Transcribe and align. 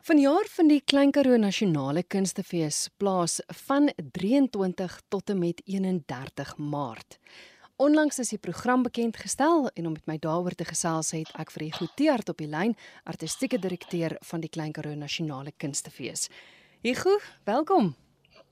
Vanjaar 0.00 0.46
vind 0.48 0.72
die 0.72 0.80
Klein 0.80 1.10
Karoo 1.12 1.36
Nasionale 1.36 2.00
Kunstefees 2.08 2.86
plaas 2.96 3.34
van 3.66 3.90
23 4.16 4.94
tot 5.12 5.28
en 5.28 5.38
met 5.42 5.60
31 5.66 6.54
Maart. 6.56 7.18
Onlangs 7.76 8.18
is 8.18 8.32
die 8.32 8.40
program 8.40 8.80
bekend 8.82 9.20
gestel 9.20 9.68
en 9.74 9.90
om 9.90 9.92
met 9.92 10.08
my 10.08 10.16
daaroor 10.16 10.56
te 10.56 10.64
gesels 10.64 11.12
het 11.12 11.28
ek 11.36 11.52
vir 11.52 11.66
Hugo 11.66 11.90
Teart 12.00 12.32
op 12.32 12.40
die 12.40 12.48
lyn, 12.48 12.72
artistieke 13.04 13.60
direkteur 13.60 14.16
van 14.32 14.40
die 14.40 14.48
Klein 14.48 14.72
Karoo 14.72 14.96
Nasionale 14.96 15.52
Kunstefees. 15.52 16.30
Hugo, 16.80 17.20
welkom. 17.44 17.92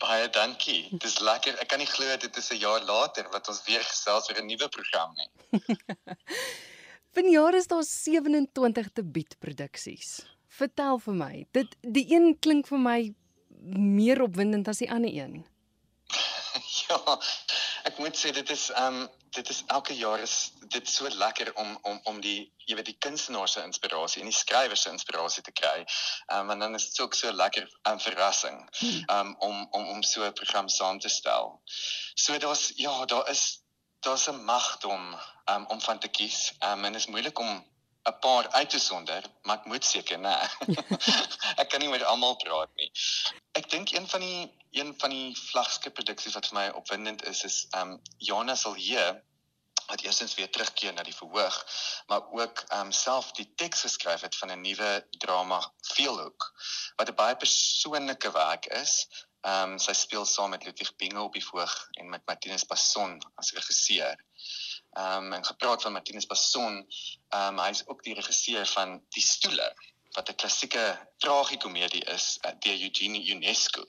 Baie 0.04 0.28
dankie. 0.28 0.82
Dit 0.92 1.08
is 1.08 1.16
lekker. 1.24 1.56
Ek 1.64 1.72
kan 1.72 1.80
nie 1.80 1.88
glo 1.88 2.16
dit 2.28 2.36
is 2.36 2.52
'n 2.52 2.60
jaar 2.60 2.84
later 2.84 3.24
wat 3.32 3.48
ons 3.48 3.64
weer 3.64 3.80
gesels 3.80 4.28
oor 4.28 4.36
'n 4.36 4.52
nuwe 4.52 4.68
program 4.68 5.16
nie. 5.16 5.30
Vanjaar 7.16 7.54
is 7.54 7.66
daar 7.66 7.84
27 7.84 8.92
debuutproduksies. 8.92 10.18
Vertel 10.58 10.98
vir 10.98 11.14
my. 11.14 11.34
Dit 11.54 11.76
die 11.82 12.06
een 12.14 12.32
klink 12.42 12.66
vir 12.70 12.82
my 12.82 12.98
meer 13.78 14.22
opwindend 14.22 14.68
as 14.68 14.82
die 14.82 14.90
ander 14.90 15.12
een. 15.14 15.44
ja, 16.88 16.98
ek 17.90 17.98
moet 18.02 18.18
sê 18.18 18.32
dit 18.34 18.50
is 18.50 18.68
ehm 18.74 19.02
um, 19.04 19.08
dit 19.36 19.50
is 19.52 19.62
elke 19.74 19.94
jaar 19.94 20.22
is 20.24 20.34
dit 20.72 20.88
so 20.88 21.08
lekker 21.08 21.50
om 21.54 21.78
om 21.82 22.00
om 22.10 22.20
die 22.24 22.52
jy 22.66 22.76
weet 22.78 22.88
die 22.90 22.96
kunstenaars 23.06 23.54
se 23.56 23.62
inspirasie 23.62 24.22
en 24.22 24.30
die 24.30 24.36
skrywers 24.38 24.82
se 24.86 24.90
inspirasie 24.90 25.44
te 25.46 25.54
kry. 25.60 25.76
Ehm 25.84 26.40
um, 26.40 26.50
en 26.54 26.64
dan 26.64 26.74
is 26.80 26.88
dit 26.90 27.00
ook 27.04 27.14
so 27.14 27.32
lekker 27.32 27.64
'n 27.68 27.92
um, 27.92 28.00
verrassing 28.00 28.58
hmm. 28.78 29.02
ehm 29.06 29.26
um, 29.26 29.34
om 29.38 29.66
om 29.70 29.88
om 29.94 30.02
so 30.02 30.24
'n 30.24 30.32
program 30.42 30.68
saam 30.68 30.98
te 30.98 31.08
stel. 31.08 31.60
So 32.14 32.38
daar's 32.38 32.72
ja, 32.76 33.04
daar 33.04 33.30
is 33.30 33.62
daar's 34.00 34.28
'n 34.30 34.44
magdom 34.44 35.14
um, 35.50 35.66
om 35.66 35.80
van 35.80 35.98
te 35.98 36.08
kies. 36.08 36.52
Ehm 36.58 36.78
um, 36.78 36.84
en 36.84 36.92
dit 36.92 37.00
is 37.00 37.12
moeilik 37.14 37.38
om 37.38 37.64
'n 38.08 38.18
paar 38.20 38.50
uit 38.50 38.70
te 38.70 38.78
sonder, 38.78 39.24
maar 39.42 39.58
ek 39.58 39.64
moet 39.64 39.84
seker, 39.84 40.18
né? 40.18 40.36
ek 41.62 41.68
kan 41.68 41.80
nie 41.80 41.88
met 41.92 42.02
almal 42.02 42.36
praat 42.42 42.70
nie. 42.80 42.90
Ek 43.58 43.70
dink 43.70 43.92
een 43.92 44.08
van 44.08 44.20
die 44.20 44.42
een 44.70 44.94
van 44.98 45.10
die 45.10 45.36
vlaggenskap 45.36 45.94
produksies 45.94 46.36
wat 46.36 46.50
vir 46.50 46.58
my 46.58 46.66
opwindend 46.80 47.24
is 47.30 47.44
is 47.44 47.66
ehm 47.70 47.96
um, 47.96 48.00
Jana 48.18 48.54
Silje 48.54 49.06
wat 49.88 50.02
eersins 50.04 50.34
weer 50.36 50.50
terugkeer 50.52 50.92
na 50.92 51.02
die 51.02 51.16
verhoog, 51.16 51.56
maar 52.06 52.26
ook 52.40 52.64
ehm 52.68 52.90
um, 52.90 52.92
self 52.92 53.32
die 53.38 53.48
teks 53.62 53.86
geskryf 53.86 54.20
het 54.26 54.36
van 54.36 54.52
'n 54.52 54.60
nuwe 54.60 54.90
drama 55.24 55.60
Feelhoek 55.94 56.52
wat 56.96 57.08
'n 57.08 57.20
baie 57.22 57.36
persoonlike 57.36 58.32
werk 58.32 58.66
is. 58.82 58.94
Ehm 59.40 59.72
um, 59.72 59.78
sy 59.78 59.92
speel 59.92 60.26
saam 60.26 60.50
met 60.50 60.64
Ludwig 60.64 60.96
Binge 60.96 61.20
op 61.22 61.32
die 61.32 61.44
verhoog 61.44 61.88
en 62.00 62.08
met 62.08 62.26
Martinus 62.26 62.64
Passon 62.64 63.18
as 63.34 63.52
regisseur. 63.52 64.16
Ehm 64.92 65.24
um, 65.24 65.32
en 65.32 65.44
gepraat 65.44 65.82
van 65.82 65.92
Martinus 65.92 66.26
Passon, 66.26 66.86
ehm 67.28 67.58
um, 67.58 67.64
hy's 67.64 67.82
ook 67.86 68.02
die 68.02 68.14
regisseur 68.14 68.66
van 68.66 69.04
Die 69.08 69.22
Stoele 69.22 69.74
wat 70.16 70.28
'n 70.28 70.34
klassieke 70.34 71.08
tragikomedie 71.16 72.04
is 72.04 72.38
uh, 72.46 72.52
deur 72.58 72.80
Eugenie 72.80 73.24
Ionesco. 73.24 73.84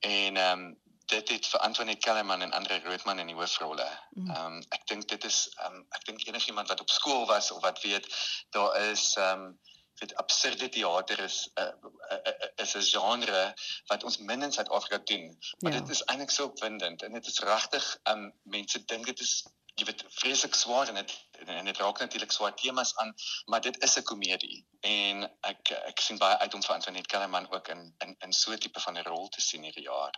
En 0.00 0.36
ehm 0.36 0.58
um, 0.58 0.80
dit 1.06 1.28
het 1.28 1.46
vir 1.46 1.60
Antoinette 1.60 2.06
Kellerman 2.06 2.42
en 2.42 2.52
Andre 2.52 2.80
Roodman 2.84 3.18
in 3.18 3.26
die 3.26 3.36
hoofrolle. 3.36 3.88
Mm. 4.10 4.30
Ehm 4.30 4.46
um, 4.46 4.62
ek 4.68 4.86
dink 4.86 5.08
dit 5.08 5.24
is 5.24 5.48
ehm 5.56 5.74
um, 5.74 5.86
ek 5.98 6.04
dink 6.04 6.26
enigiemand 6.26 6.68
wat 6.68 6.80
op 6.80 6.90
skool 6.90 7.26
was 7.26 7.50
of 7.50 7.62
wat 7.62 7.82
weet 7.82 8.08
daar 8.50 8.76
is 8.90 9.14
ehm 9.16 9.46
um, 9.46 9.60
dit 10.02 10.14
absurde 10.16 10.68
teater 10.68 11.18
is 11.20 11.50
'n 11.54 11.62
uh, 11.62 11.90
uh, 12.10 12.32
uh, 12.32 12.64
is 12.64 12.74
'n 12.74 12.86
genre 12.92 13.54
wat 13.86 14.04
ons 14.04 14.18
min 14.18 14.42
in 14.42 14.52
Suid-Afrika 14.52 14.98
doen. 14.98 15.38
Maar 15.58 15.72
ja. 15.72 15.80
dit 15.80 15.88
is 15.88 16.04
eintlik 16.04 16.30
so 16.30 16.44
opwindend 16.44 17.02
en 17.02 17.12
dit 17.12 17.26
is 17.26 17.38
regtig 17.38 17.98
ehm 18.02 18.18
um, 18.18 18.32
mense 18.42 18.84
dink 18.84 19.06
dit 19.06 19.20
is 19.20 19.34
jy 19.80 19.84
weet 19.88 20.02
vreeslik 20.20 20.54
swaar 20.54 20.88
en 20.88 20.98
dit 21.00 21.12
en 21.46 21.64
dit 21.64 21.78
raak 21.82 21.98
natuurlik 21.98 22.32
swaar 22.32 22.54
temas 22.54 22.96
aan 23.02 23.14
maar 23.50 23.60
dit 23.60 23.82
is 23.86 23.96
'n 23.98 24.08
komedie 24.10 24.58
en 24.88 25.22
ek 25.52 25.70
ek 25.70 26.00
sien 26.00 26.18
baie 26.18 26.36
uit 26.38 26.54
om 26.54 26.62
vir 26.62 26.74
Antoinette 26.74 27.08
Kellerman 27.12 27.48
ook 27.52 27.68
in 27.74 27.82
in 28.04 28.16
in 28.26 28.32
so 28.32 28.52
'n 28.52 28.58
tipe 28.58 28.80
van 28.80 28.98
'n 28.98 29.08
rol 29.08 29.28
te 29.28 29.40
sien 29.40 29.62
hierdie 29.62 29.88
jaar. 29.88 30.14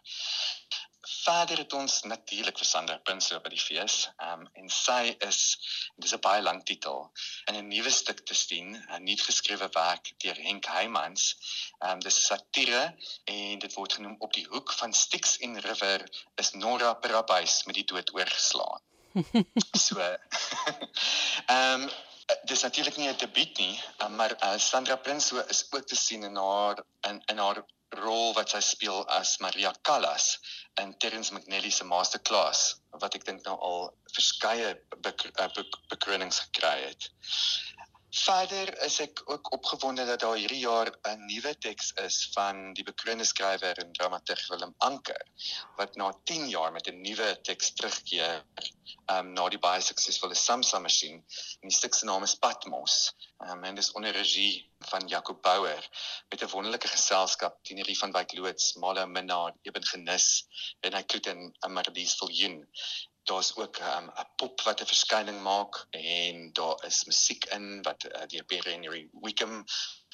Verder 1.25 1.59
het 1.59 1.73
ons 1.73 2.03
natuurlik 2.03 2.59
vir 2.59 2.67
Sandra 2.67 2.97
Prinsloo 2.99 3.41
by 3.41 3.51
die 3.55 3.65
fees. 3.65 3.97
Ehm 4.17 4.41
um, 4.41 4.49
en 4.61 4.69
sy 4.77 5.17
is 5.29 5.41
dis 5.97 6.15
'n 6.15 6.21
baie 6.27 6.43
lang 6.43 6.63
titel 6.71 7.13
in 7.49 7.57
'n 7.61 7.69
nuwe 7.69 7.91
stuk 7.91 8.25
te 8.31 8.35
sien, 8.35 8.75
'n 8.77 9.05
nuut 9.05 9.21
geskrewe 9.21 9.69
werk 9.75 10.13
deur 10.25 10.41
Henk 10.47 10.67
Heymans. 10.77 11.29
Ehm 11.83 11.93
um, 11.93 12.01
dis 12.01 12.25
satire 12.27 12.83
en 13.25 13.59
dit 13.59 13.75
word 13.75 13.93
genoem 13.93 14.17
op 14.19 14.33
die 14.33 14.47
hoek 14.47 14.73
van 14.73 14.93
Styx 14.93 15.39
en 15.39 15.61
River 15.61 16.09
is 16.35 16.53
Nora 16.53 16.95
Parabys 16.95 17.63
met 17.65 17.75
die 17.75 17.89
dood 17.93 18.15
oorgeslaan 18.15 18.83
so 19.77 20.01
ehm 21.47 21.83
um, 21.83 21.91
dis 22.49 22.63
natuurlik 22.63 22.97
nie 22.97 23.09
'n 23.09 23.17
debuut 23.21 23.59
nie, 23.59 23.83
eh, 23.99 24.09
maar 24.09 24.33
uh, 24.43 24.59
Sandra 24.59 24.97
Prinsloo 24.97 25.45
is 25.49 25.67
ook 25.71 25.87
te 25.87 25.97
sien 25.97 26.23
in 26.23 26.37
haar 26.37 26.83
in 27.09 27.23
in 27.27 27.39
haar 27.39 27.65
rol 27.89 28.33
wat 28.35 28.51
sy 28.51 28.61
speel 28.61 29.05
as 29.09 29.39
Maria 29.39 29.73
Callas 29.83 30.39
in 30.83 30.97
Terence 30.99 31.33
McNally 31.35 31.71
se 31.71 31.85
masterclass 31.85 32.75
wat 32.91 33.15
ek 33.15 33.25
dink 33.25 33.45
nou 33.47 33.55
al 33.69 33.95
verskeie 34.15 34.75
bekronings 35.89 36.41
gekry 36.47 36.81
het. 36.89 37.11
Verder 38.15 38.71
is 38.87 39.01
ek 39.03 39.21
ook 39.27 39.49
opgewonde 39.57 40.05
dat 40.07 40.21
daar 40.23 40.37
hierdie 40.39 40.61
jaar 40.63 40.91
'n 41.11 41.25
nuwe 41.27 41.53
teks 41.59 41.89
is 42.03 42.19
van 42.35 42.61
die 42.79 42.85
bekroonde 42.87 43.25
skrywer 43.27 43.81
en 43.83 43.93
dramaturg 43.97 44.45
Willem 44.53 44.75
Anker 44.89 45.25
wat 45.81 45.97
na 45.99 46.13
10 46.31 46.47
jaar 46.49 46.73
met 46.73 46.87
'n 46.93 47.01
nuwe 47.01 47.41
teks 47.49 47.73
terugkeer 47.81 48.45
um, 49.15 49.33
na 49.33 49.49
die 49.49 49.59
baie 49.67 49.83
suksesvolle 49.83 50.39
Samsa 50.39 50.79
masjien. 50.79 51.25
Die 51.67 51.75
stuk 51.75 51.95
se 51.95 52.07
naam 52.07 52.23
is 52.23 52.37
Patmos. 52.47 52.97
Um, 53.49 53.65
en 53.65 53.75
dis 53.75 53.91
onder 53.99 54.13
regie 54.13 54.71
van 54.93 55.09
Jacob 55.09 55.43
Bouwer 55.43 55.89
met 56.31 56.43
'n 56.43 56.53
wonderlike 56.55 56.89
geselskap 56.89 57.59
Tinerie 57.65 57.99
van 57.99 58.13
Wyk 58.13 58.33
loods, 58.39 58.75
Mala 58.75 59.07
Minnar, 59.07 59.55
Eben 59.63 59.91
Genis 59.91 60.47
en 60.81 60.95
hy 60.95 61.03
kloot 61.03 61.27
in 61.27 61.51
'n 61.51 61.73
Marlies 61.73 62.15
Viljoen 62.15 62.63
daar's 63.25 63.57
ook 63.57 63.79
'n 63.81 63.97
um, 63.97 64.13
pop 64.37 64.61
wat 64.61 64.81
'n 64.81 64.87
verskyning 64.87 65.41
maak 65.43 65.87
en 65.91 66.53
daar 66.53 66.85
is 66.85 67.05
musiek 67.05 67.45
in 67.45 67.83
wat 67.83 68.05
uh, 68.05 68.27
deur 68.27 68.45
Perry 68.45 68.73
Henry 68.73 69.09
Wickham 69.13 69.65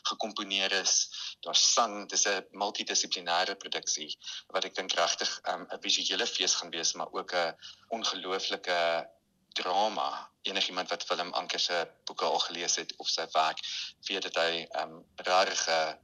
gekomponeer 0.02 0.72
is. 0.72 0.94
Daar's 1.40 1.72
sang, 1.72 2.08
dis 2.08 2.26
'n 2.26 2.46
multidissiplinêre 2.50 3.54
produksie 3.54 4.18
wat 4.46 4.64
ek 4.64 4.74
dink 4.74 4.92
regtig 4.92 5.38
ehm, 5.42 5.62
'n 5.62 5.74
um, 5.74 5.82
visuele 5.82 6.26
fees 6.26 6.54
gaan 6.54 6.70
wees, 6.70 6.92
maar 6.92 7.10
ook 7.12 7.32
'n 7.34 7.56
ongelooflike 7.88 9.08
drama. 9.52 10.30
Enigiemand 10.42 10.88
wat 10.88 11.06
Willem 11.06 11.32
Anker 11.32 11.60
se 11.60 11.88
boeke 12.04 12.24
al 12.24 12.38
gelees 12.38 12.76
het 12.76 12.96
of 12.96 13.08
sy 13.08 13.26
werk, 13.32 13.58
weet 14.06 14.22
dat 14.22 14.34
hy 14.34 14.66
'n 14.70 14.80
um, 14.80 15.04
regtig 15.16 15.68
'n 15.68 15.98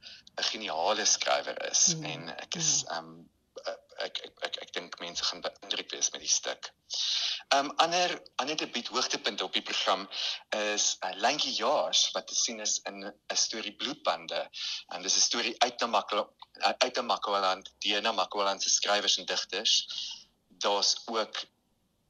geniale 0.51 1.05
skrywer 1.05 1.69
is 1.71 1.95
mm. 1.95 2.03
en 2.03 2.37
ek 2.37 2.55
is 2.55 2.83
mm. 2.83 2.97
um, 2.97 3.29
ek 4.05 4.19
ek 4.25 4.43
ek, 4.47 4.57
ek 4.61 4.73
dink 4.73 4.99
mense 4.99 5.23
gaan 5.23 5.41
beïndruk 5.41 5.91
wees 5.91 6.11
met 6.13 6.21
die 6.21 6.31
stuk. 6.31 6.69
Um, 7.55 7.69
ander 7.79 8.21
ander 8.35 8.57
debuut 8.59 8.87
hoogtepunt 8.87 9.41
op 9.41 9.53
die 9.53 9.61
program 9.61 10.09
is 10.49 10.97
'n 10.99 11.07
uh, 11.07 11.19
Lentjie 11.19 11.53
Jaars 11.53 12.11
wat 12.11 12.27
te 12.27 12.35
sien 12.35 12.59
is 12.59 12.79
in 12.83 13.05
'n 13.05 13.35
storie 13.35 13.75
Bloedbande. 13.75 14.49
En 14.87 15.01
dis 15.01 15.15
'n 15.15 15.19
storie 15.19 15.55
uit 15.61 15.79
Namakwa 15.79 16.27
uit 16.77 16.95
Namakwaland, 16.95 17.73
die 17.79 18.01
Namakwaland 18.01 18.63
se 18.63 18.69
skrywers 18.69 19.17
en 19.17 19.25
digters. 19.25 19.87
Daar's 20.47 21.01
ook 21.05 21.35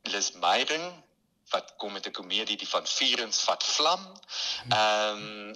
Lis 0.02 0.31
Meyering 0.31 1.03
wat 1.50 1.74
kom 1.78 1.92
met 1.92 2.08
'n 2.08 2.12
komedie 2.12 2.58
die 2.58 2.70
van 2.70 2.88
Vierens 2.88 3.42
vat 3.42 3.64
vlam. 3.64 4.22
Ehm 4.70 5.18
um, 5.18 5.56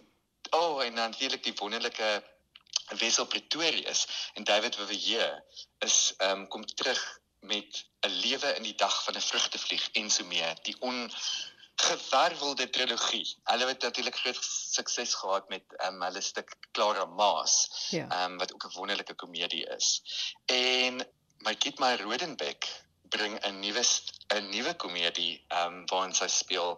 oh 0.50 0.84
en 0.84 0.94
natuurlik 0.94 1.44
die 1.44 1.56
wonderlike 1.56 2.24
Wessel 2.98 3.26
Pretorius 3.26 4.08
en 4.34 4.44
David 4.44 4.76
Wewe 4.76 5.44
is 5.80 6.14
ehm 6.18 6.40
um, 6.40 6.48
kom 6.48 6.66
terug 6.66 7.21
lewe 8.42 8.56
in 8.58 8.64
die 8.64 8.76
dag 8.76 9.04
van 9.04 9.16
'n 9.16 9.22
vrugtevlieg 9.22 9.90
en 9.92 10.10
so 10.10 10.26
mee 10.26 10.54
die 10.62 10.76
ongewervelde 10.80 12.70
trilogie. 12.70 13.38
Hulle 13.44 13.66
het 13.66 13.82
natuurlik 13.82 14.16
groot 14.16 14.44
sukses 14.44 15.14
gehad 15.14 15.50
met 15.50 15.64
um, 15.86 16.02
hulle 16.02 16.22
stuk 16.22 16.56
Clara 16.72 17.06
Maas. 17.06 17.68
Ja. 17.90 18.02
Ehm 18.02 18.10
ja. 18.10 18.26
um, 18.26 18.38
wat 18.38 18.54
ook 18.54 18.66
'n 18.66 18.78
wonderlike 18.78 19.16
komedie 19.16 19.68
is. 19.78 20.02
En 20.46 21.08
my 21.38 21.56
kind 21.56 21.80
my 21.80 21.96
Rodenbeck 21.96 22.68
bring 23.10 23.40
'n 23.46 23.60
nuwe 23.60 23.84
'n 24.36 24.50
nuwe 24.50 24.74
komedie 24.84 25.34
ehm 25.48 25.74
um, 25.74 25.86
waarin 25.92 26.14
sy 26.16 26.28
speel. 26.28 26.78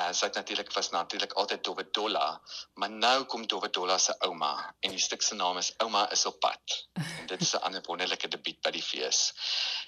Uh, 0.00 0.12
sy 0.12 0.26
het 0.26 0.34
natuurlik 0.38 0.72
was 0.72 0.90
natuurlik 0.90 1.32
altyd 1.32 1.64
Dovedola, 1.64 2.26
maar 2.74 2.90
nou 2.90 3.24
kom 3.24 3.46
Dovedola 3.46 3.98
se 3.98 4.14
ouma 4.26 4.74
en 4.80 4.94
die 4.94 5.02
stuk 5.02 5.22
se 5.22 5.34
naam 5.34 5.58
is 5.58 5.72
Ouma 5.82 6.10
is 6.10 6.26
op 6.26 6.40
pad. 6.40 6.78
En 6.92 7.26
dit 7.32 7.40
is 7.40 7.54
'n 7.54 7.62
ander 7.66 7.82
wonderlike 7.86 8.28
debuut 8.28 8.60
by 8.60 8.70
die 8.70 8.82
fees. 8.82 9.20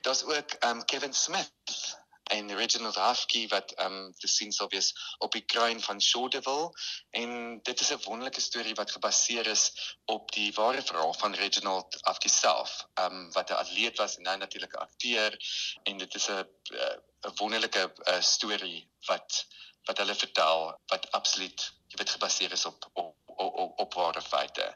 Daar's 0.03 0.23
ook 0.23 0.51
ehm 0.59 0.77
um, 0.77 0.85
Kevin 0.85 1.15
Smith 1.15 1.99
en 2.31 2.55
Reginald 2.57 2.95
Hafke 2.95 3.47
wat 3.49 3.73
ehm 3.73 3.93
um, 3.93 4.15
te 4.19 4.29
sien 4.29 4.53
sal 4.53 4.69
wees 4.69 4.91
op 5.19 5.33
die 5.33 5.45
kruin 5.53 5.81
van 5.83 6.03
Shordeville 6.03 6.71
en 7.11 7.61
dit 7.63 7.81
is 7.81 7.91
'n 7.93 8.03
wonderlike 8.05 8.41
storie 8.41 8.75
wat 8.75 8.91
gebaseer 8.97 9.47
is 9.47 9.65
op 10.05 10.33
die 10.33 10.53
ware 10.55 10.83
verhaal 10.83 11.15
van 11.15 11.35
Reginald 11.35 11.99
Hafke 12.01 12.29
self 12.29 12.87
ehm 12.95 13.15
um, 13.15 13.33
wat 13.33 13.51
'n 13.51 13.61
atleet 13.63 13.99
was 13.99 14.17
en 14.17 14.23
nou 14.23 14.37
natuurlik 14.37 14.75
'n 14.75 14.87
akteur. 14.87 15.39
En 15.83 15.99
dit 15.99 16.15
is 16.15 16.29
'n 16.29 16.47
eh, 16.83 16.97
'n 17.27 17.37
wonderlike 17.37 17.93
uh, 18.05 18.21
storie 18.21 18.89
wat 19.07 19.47
wat 19.85 19.99
hulle 19.99 20.15
vertel 20.15 20.81
wat 20.87 21.11
absoluut 21.11 21.73
jy 21.89 21.97
weet 21.97 22.11
gebaseer 22.11 22.53
is 22.53 22.65
op 22.65 22.91
op 22.93 23.17
op, 23.27 23.79
op 23.79 23.95
ware 23.95 24.23
feite. 24.23 24.75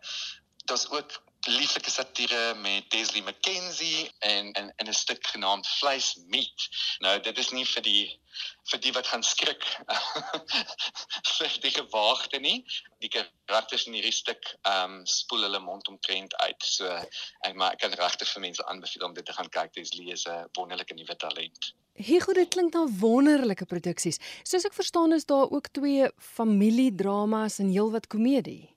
Daar's 0.64 0.88
ook 0.88 1.22
lieflike 1.46 1.90
satire 1.90 2.54
met 2.54 2.90
Desley 2.90 3.22
McKenzie 3.22 4.10
en 4.18 4.52
en 4.52 4.72
en 4.76 4.88
'n 4.88 4.92
stuk 4.92 5.26
genaamd 5.26 5.68
Vleis 5.68 6.14
Meat. 6.26 6.68
Nou 6.98 7.20
dit 7.20 7.38
is 7.38 7.50
nie 7.50 7.66
vir 7.66 7.82
die 7.82 8.20
vir 8.70 8.80
die 8.80 8.92
wat 8.92 9.06
gaan 9.06 9.22
skrik 9.22 9.64
vir 11.36 11.58
die 11.60 11.70
gewaagte 11.70 12.38
nie. 12.38 12.64
Die 12.98 13.08
karakters 13.08 13.86
in 13.86 13.92
hierdie 13.92 14.12
stuk 14.12 14.56
ehm 14.62 15.00
um, 15.00 15.06
spoel 15.06 15.42
hulle 15.42 15.60
mond 15.60 15.88
omtrent 15.88 16.34
uit. 16.34 16.62
So 16.64 16.88
ek 17.40 17.54
maar 17.54 17.72
ek 17.72 17.78
kan 17.78 17.92
regtig 17.92 18.28
vir 18.32 18.40
mense 18.40 18.66
aanbeveel 18.66 19.06
om 19.06 19.14
dit 19.14 19.24
te 19.24 19.32
gaan 19.32 19.48
kyk. 19.48 19.72
Desley 19.72 20.12
is 20.12 20.26
'n 20.26 20.48
wonderlike 20.52 20.94
nuwe 20.94 21.16
talent. 21.16 21.74
Hier 21.94 22.22
goed 22.22 22.34
dit 22.34 22.48
klink 22.48 22.72
na 22.74 22.86
wonderlike 22.98 23.64
produksies. 23.64 24.18
Soos 24.42 24.64
ek 24.64 24.74
verstaan 24.74 25.12
is 25.12 25.24
daar 25.24 25.50
ook 25.50 25.68
twee 25.68 26.10
familiedramas 26.18 27.58
en 27.58 27.68
heelwat 27.70 28.06
komedie. 28.06 28.74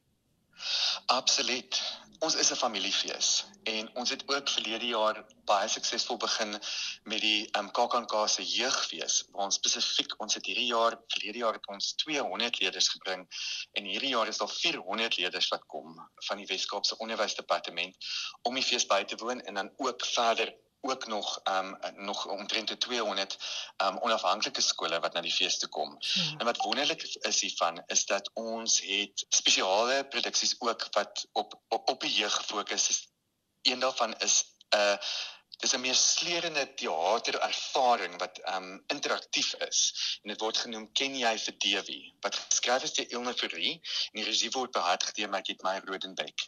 Absoluut. 1.06 1.82
Ons 2.20 2.36
is 2.36 2.50
'n 2.52 2.58
familiefees 2.58 3.28
en 3.64 3.90
ons 3.96 4.10
het 4.10 4.24
ook 4.28 4.50
verlede 4.50 4.88
jaar 4.88 5.18
baie 5.46 5.68
suksesvol 5.70 6.18
begin 6.18 6.56
met 7.04 7.22
die 7.22 7.50
um, 7.60 7.70
KAKNK 7.72 8.14
se 8.30 8.44
jeugfees 8.44 9.18
waar 9.32 9.46
ons 9.46 9.60
spesifiek 9.60 10.16
ons 10.26 10.34
het 10.34 10.50
hierdie 10.50 10.70
jaar 10.72 10.98
verlede 11.14 11.44
jaar 11.44 11.54
het 11.60 11.68
ons 11.76 11.94
200 12.04 12.60
leerders 12.60 12.90
gebring 12.96 13.28
en 13.72 13.90
hierdie 13.92 14.14
jaar 14.16 14.28
is 14.28 14.42
daar 14.42 14.50
400 14.50 15.18
leerders 15.18 15.52
wat 15.54 15.68
kom 15.76 15.94
van 16.30 16.42
die 16.42 16.50
Wes-Kaapse 16.50 16.98
Onderwysdepartement 16.98 18.10
om 18.42 18.58
die 18.58 18.66
fees 18.66 18.88
by 18.90 19.04
te 19.04 19.20
woon 19.22 19.42
en 19.42 19.62
dan 19.62 19.72
ook 19.78 20.06
verder 20.06 20.56
ook 20.92 21.08
nog 21.08 21.42
um 21.44 21.78
nog 21.96 22.26
omtrent 22.26 22.80
200 22.80 23.38
um 23.78 23.98
onafhanklike 23.98 24.62
skole 24.62 25.00
wat 25.00 25.14
na 25.14 25.22
die 25.22 25.32
fees 25.32 25.58
toe 25.58 25.70
kom. 25.70 25.96
Ja. 26.00 26.22
En 26.38 26.46
wat 26.46 26.58
wonderlik 26.58 27.04
is 27.04 27.42
hiervan 27.42 27.84
is 27.86 28.06
dat 28.06 28.30
ons 28.34 28.82
het 28.82 29.26
spesiale 29.30 30.06
produksies 30.10 30.56
ook 30.60 30.88
wat 30.92 31.28
op 31.32 31.60
op 31.68 31.90
op 31.90 32.02
die 32.02 32.14
jeug 32.14 32.34
gefokus 32.34 32.90
is. 32.90 33.08
Een 33.62 33.80
daarvan 33.80 34.18
is 34.18 34.44
'n 34.70 34.78
uh, 34.78 34.98
dis 35.62 35.74
'n 35.74 35.82
meer 35.82 35.96
sleurende 35.96 36.64
teaterervaring 36.80 38.18
wat 38.22 38.40
um 38.56 38.68
interaktief 38.94 39.54
is. 39.68 39.80
En 40.24 40.30
dit 40.34 40.42
word 40.42 40.58
genoem 40.58 40.86
ken 41.00 41.16
jy 41.18 41.34
vir 41.46 41.56
Dewi 41.66 42.02
wat 42.26 42.38
geskryf 42.42 42.84
is 42.88 42.94
deur 42.98 43.16
Ilne 43.18 43.34
Fourie 43.40 43.74
en 44.12 44.20
die 44.20 44.26
regie 44.28 44.52
word 44.54 44.72
behartig 44.78 45.16
deur 45.18 45.32
Maggie 45.34 45.58
My 45.66 45.76
Rodenbeck. 45.86 46.46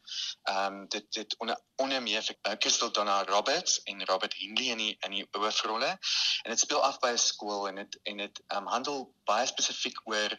Um 0.55 0.85
dit 0.95 1.11
dit 1.17 1.35
onder 1.39 1.57
onder 1.81 2.01
meer 2.03 2.21
vir 2.27 2.35
uh, 2.43 2.55
Crystal 2.61 2.91
Donna 2.91 3.23
Roberts 3.31 3.79
en 3.83 4.05
Robert 4.05 4.33
Hindley 4.33 4.69
in 4.75 4.83
die 4.83 4.97
in 5.07 5.17
die 5.17 5.25
hoofrolle 5.31 5.89
en 5.89 6.53
dit 6.53 6.59
speel 6.59 6.83
af 6.83 6.99
by 6.99 7.13
'n 7.15 7.23
skool 7.25 7.67
en 7.67 7.81
dit 7.81 7.99
en 8.03 8.25
dit 8.25 8.43
um 8.57 8.67
handel 8.67 9.07
baie 9.25 9.47
spesifiek 9.47 9.97
oor 10.05 10.37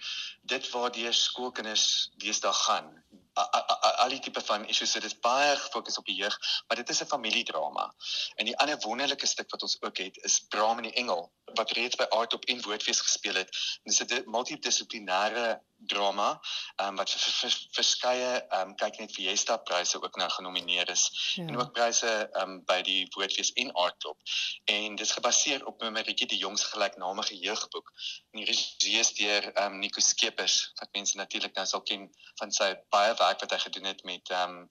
dit 0.54 0.70
waar 0.70 0.92
die 0.94 1.12
skoolkinders 1.12 1.86
deesdae 2.22 2.54
gaan 2.66 2.94
al 3.34 4.08
die 4.08 4.20
tipe 4.20 4.40
van 4.40 4.66
issues 4.66 4.92
dit 4.92 5.04
is 5.04 5.18
baie 5.18 5.56
gefokus 5.56 5.98
op 5.98 6.06
die 6.06 6.16
jeug 6.16 6.38
maar 6.66 6.76
dit 6.76 6.88
is 6.88 7.02
'n 7.02 7.06
familiedrama. 7.06 7.94
En 8.34 8.44
die 8.44 8.56
ander 8.58 8.78
wonderlike 8.80 9.26
stuk 9.26 9.50
wat 9.50 9.62
ons 9.62 9.82
ook 9.82 9.98
het 9.98 10.16
is 10.16 10.40
Bram 10.48 10.76
en 10.76 10.82
die 10.82 10.92
Engel 10.92 11.32
wat 11.54 11.70
reeds 11.78 11.96
by 11.96 12.06
Art 12.16 12.34
op 12.34 12.44
en 12.44 12.62
Woordfees 12.62 13.00
gespeel 13.00 13.34
het. 13.34 13.50
Dis 13.84 14.02
'n 14.02 14.22
multidissiplinêre 14.26 15.60
drama 15.86 16.40
um, 16.82 16.96
wat 16.96 17.10
vir, 17.10 17.20
vir, 17.20 17.50
vir 17.50 17.74
verskeie 17.76 18.30
um, 18.58 18.74
kyk 18.80 18.98
net 19.00 19.14
Fiesta 19.14 19.56
pryse 19.56 20.00
ook 20.00 20.16
nou 20.20 20.28
genomineer 20.30 20.90
is. 20.92 21.04
Ja. 21.34 21.46
en 21.46 21.58
ook 21.60 21.72
pryse 21.72 22.10
um, 22.42 22.58
by 22.68 22.80
die 22.86 23.06
Woordfees 23.14 23.52
en 23.62 23.72
Art 23.72 23.96
Club 24.04 24.16
en 24.64 24.96
dit 24.96 25.06
is 25.06 25.16
gebaseer 25.16 25.66
op 25.66 25.82
Maritje 25.90 26.26
die 26.26 26.38
jongs 26.38 26.64
gelyknamige 26.72 27.38
jeugboek. 27.38 27.92
En 28.30 28.42
die 28.42 28.48
regie 28.50 28.98
is 29.00 29.14
deur 29.16 29.50
um, 29.64 29.78
Nico 29.78 30.00
Skeepers 30.00 30.72
wat 30.80 30.92
mense 30.92 31.16
natuurlik 31.16 31.56
nou 31.56 31.66
sal 31.66 31.82
ken 31.82 32.08
van 32.42 32.52
sy 32.52 32.74
baie 32.94 33.14
werk 33.14 33.40
wat 33.40 33.56
hy 33.56 33.60
gedoen 33.64 33.90
het 33.92 34.04
met 34.04 34.32
um, 34.36 34.64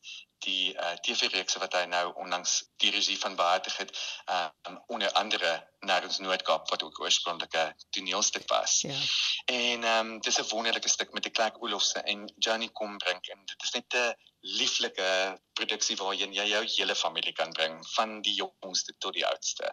die 0.45 0.74
uh, 0.74 0.91
TV-reeks 1.01 1.56
wat 1.56 1.74
hy 1.74 1.83
nou 1.86 2.13
onlangs 2.15 2.63
die 2.77 2.91
regie 2.91 3.18
van 3.19 3.36
behartig 3.36 3.77
het, 3.77 3.91
um, 4.68 4.80
onder 4.88 5.12
andere 5.12 5.68
naar 5.80 6.03
ons 6.03 6.19
Noordkaap 6.19 6.69
wat 6.69 6.83
ook 6.83 7.00
oorspronklik 7.00 7.56
'n 7.56 7.75
toneelstuk 7.89 8.47
was. 8.47 8.81
Ja. 8.81 8.95
En 9.45 9.83
ehm 9.83 10.07
um, 10.07 10.19
dis 10.19 10.39
'n 10.39 10.50
wonderlike 10.50 10.89
stuk 10.89 11.12
met 11.13 11.24
die 11.24 11.31
Clark 11.31 11.63
Olofse 11.63 12.00
en 12.00 12.33
Johnny 12.38 12.69
Combrink 12.71 13.27
en 13.27 13.45
dit 13.45 13.63
is 13.63 13.71
net 13.71 13.94
'n 13.94 14.15
lieflike 14.41 15.39
produksie 15.53 15.97
waarheen 16.00 16.33
jy 16.33 16.45
jou 16.47 16.62
hele 16.75 16.95
familie 16.95 17.33
kan 17.36 17.51
bring 17.51 17.80
van 17.94 18.21
die 18.24 18.33
jongste 18.38 18.94
tot 18.97 19.13
die 19.13 19.25
oudste. 19.27 19.71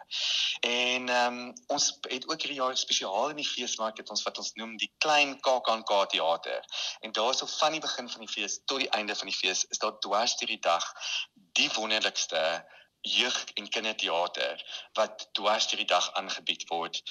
En 0.67 1.09
ehm 1.09 1.37
um, 1.39 1.53
ons 1.67 1.87
het 2.09 2.27
ook 2.27 2.41
hierdie 2.41 2.59
jaar 2.59 2.77
spesiaal 2.77 3.29
in 3.29 3.39
die 3.41 3.47
feesmark 3.47 3.97
het 3.97 4.09
ons 4.09 4.23
wat 4.27 4.37
ons 4.37 4.53
noem 4.59 4.75
die 4.77 4.91
klein 4.97 5.39
KAKNK 5.39 5.93
teater. 6.15 6.65
En 6.99 7.11
daarso 7.11 7.45
van 7.57 7.71
die 7.71 7.83
begin 7.83 8.09
van 8.09 8.25
die 8.25 8.33
fees 8.33 8.59
tot 8.65 8.83
die 8.83 8.91
einde 8.99 9.15
van 9.15 9.31
die 9.31 9.37
fees 9.37 9.65
is 9.69 9.83
daar 9.83 9.99
dwars 9.99 10.35
deur 10.41 10.51
die 10.55 10.63
dag 10.71 10.91
die 11.33 11.69
wonderlikste 11.75 12.43
jeug 13.01 13.43
en 13.53 13.69
kinderteater 13.69 14.63
wat 14.99 15.29
dwars 15.31 15.67
deur 15.71 15.83
die 15.83 15.91
dag 15.93 16.11
aangebied 16.13 16.67
word. 16.69 17.01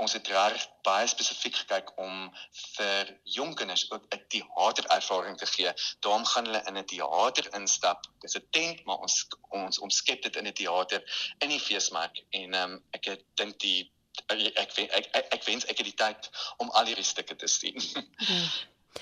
Ons 0.00 0.14
het 0.16 0.28
reg 0.32 0.62
baie 0.86 1.06
spesifiek 1.10 1.58
gekyk 1.60 1.90
om 2.00 2.30
vir 2.76 3.10
jong 3.36 3.54
kinders 3.58 3.84
ook 3.90 4.06
'n 4.14 4.22
teaterervaring 4.32 5.36
te 5.38 5.46
gee. 5.46 5.72
Daarom 6.00 6.24
gaan 6.24 6.48
hulle 6.48 6.62
in 6.66 6.78
'n 6.78 6.84
teater 6.92 7.52
instap. 7.60 8.08
Dis 8.24 8.36
'n 8.36 8.46
tent, 8.50 8.84
maar 8.84 8.98
ons 9.06 9.26
ons 9.48 9.78
omskep 9.78 10.22
dit 10.22 10.36
in 10.36 10.46
'n 10.46 10.52
teater 10.52 11.02
in 11.38 11.48
die 11.48 11.60
feesmark 11.68 12.24
en 12.30 12.54
ehm 12.54 12.72
um, 12.72 12.84
ek 12.90 13.16
dink 13.34 13.58
die 13.60 13.92
ek 14.26 14.78
ek 14.78 15.12
ek 15.14 15.26
ek 15.36 15.44
wens 15.44 15.64
ek 15.64 15.78
het 15.78 15.86
die 15.86 16.00
tyd 16.04 16.30
om 16.58 16.70
al 16.70 16.86
hierdie 16.86 17.10
stukke 17.12 17.36
te 17.36 17.46
sien. 17.46 17.80
Ja. 17.80 18.02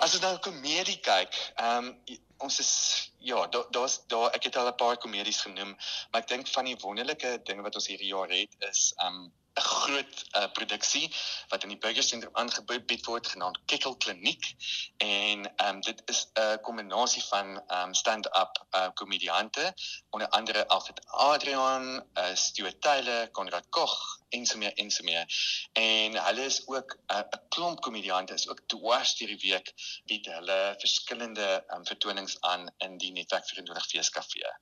As 0.04 0.12
jy 0.12 0.20
nou 0.20 0.36
komedie 0.44 0.98
kyk, 1.00 1.36
ehm 1.56 1.86
um, 1.86 2.18
ons 2.44 2.58
is 2.62 2.72
ja, 3.18 3.46
daar 3.46 3.66
daar's 3.74 3.96
daar 4.12 4.34
ek 4.36 4.44
het 4.44 4.56
al 4.56 4.68
'n 4.68 4.76
paar 4.82 4.96
komedies 4.96 5.40
genoem, 5.40 5.72
maar 6.10 6.22
ek 6.22 6.28
dink 6.28 6.48
van 6.48 6.64
die 6.64 6.76
wonderlike 6.82 7.30
dinge 7.44 7.62
wat 7.62 7.74
ons 7.74 7.86
hierdie 7.86 8.12
jaar 8.12 8.28
het 8.28 8.54
is 8.70 8.92
ehm 8.98 9.14
um, 9.14 9.32
'n 9.58 9.66
groot 9.66 10.24
uh, 10.36 10.46
produksie 10.52 11.06
wat 11.48 11.62
in 11.62 11.72
die 11.72 11.78
Burgersentrum 11.84 12.36
aangebied 12.42 13.06
word 13.06 13.26
genaamd 13.32 13.58
Kekkel 13.70 13.96
Kliniek 13.96 14.52
en 14.96 15.46
ehm 15.56 15.68
um, 15.68 15.80
dit 15.80 16.02
is 16.12 16.20
'n 16.34 16.60
kombinasie 16.68 17.24
van 17.30 17.48
ehm 17.56 17.88
um, 17.88 17.94
stand-up 17.94 18.66
uh, 18.70 18.88
komediante 18.94 19.74
onder 20.10 20.28
andere 20.28 20.68
Alfred 20.68 21.00
Adrian, 21.06 22.04
uh, 22.14 22.34
Stuart 22.34 22.80
Taylor, 22.80 23.30
Konrad 23.30 23.66
Koch 23.68 24.18
en 24.28 24.46
so 24.46 24.58
meer 24.58 24.72
en 24.74 24.90
so 24.90 25.04
meer. 25.04 25.24
En 25.72 26.24
hulle 26.24 26.44
is 26.44 26.66
ook 26.66 26.96
'n 27.06 27.14
uh, 27.16 27.38
klomp 27.48 27.80
komediante 27.80 28.34
is 28.34 28.48
ook 28.48 28.60
dwars 28.66 29.18
hierdie 29.18 29.50
week 29.50 29.72
bied 30.04 30.26
hulle 30.26 30.74
verskillende 30.78 31.64
um, 31.74 31.86
vertonings 31.86 32.40
aan 32.40 32.70
in 32.78 32.96
die 32.96 33.12
Netwerk 33.12 33.46
24 33.48 33.86
Feeskafee. 33.86 34.52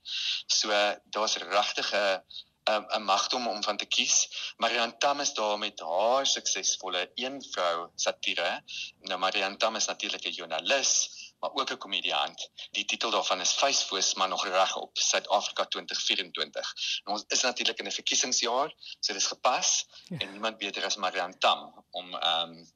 So 0.46 0.69
daar's 1.04 1.37
regtig 1.37 1.92
'n 1.92 2.23
'n 2.70 3.02
magdom 3.02 3.46
om 3.46 3.62
van 3.62 3.76
te 3.76 3.87
kies. 3.87 4.28
Marian 4.56 4.99
Tam 4.99 5.20
is 5.20 5.32
daar 5.35 5.58
met 5.58 5.80
haar 5.80 6.26
suksesvolle 6.26 7.11
een 7.14 7.42
vrou 7.50 7.90
satire. 7.94 8.62
Nou 9.00 9.18
Marian 9.18 9.56
Tam 9.56 9.76
is 9.76 9.87
natuurlik 9.87 10.25
'n 10.25 10.30
joernalis, 10.30 10.92
maar 11.38 11.50
ook 11.52 11.70
'n 11.70 11.78
komediant. 11.78 12.50
Die 12.70 12.85
titel 12.85 13.11
daarvan 13.11 13.40
is 13.40 13.52
Facefoos 13.52 14.14
maar 14.14 14.28
nog 14.28 14.44
reg 14.46 14.76
op 14.76 14.99
Suid-Afrika 14.99 15.64
2024. 15.64 16.75
En 17.04 17.12
ons 17.12 17.25
is 17.28 17.40
natuurlik 17.40 17.78
in 17.78 17.87
'n 17.87 17.92
verkiesingsjaar, 17.92 18.75
so 19.00 19.12
dit 19.12 19.23
is 19.23 19.26
gepas 19.26 19.87
ja. 20.04 20.18
en 20.18 20.30
niemand 20.30 20.58
beter 20.58 20.85
as 20.85 20.96
Marian 20.96 21.38
Tam 21.38 21.85
om 21.90 22.14
ehm 22.14 22.50
um, 22.50 22.70